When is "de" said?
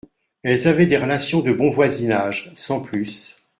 1.41-1.51